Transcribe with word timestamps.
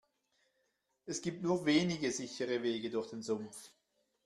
Es 1.05 1.21
gibt 1.21 1.43
nur 1.43 1.63
wenige 1.67 2.11
sichere 2.11 2.63
Wege 2.63 2.89
durch 2.89 3.11
den 3.11 3.21
Sumpf. 3.21 3.69